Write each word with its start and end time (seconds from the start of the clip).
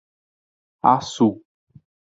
Açu 0.91 1.29